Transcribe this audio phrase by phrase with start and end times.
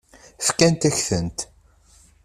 [0.45, 1.39] Fakkent-ak-tent.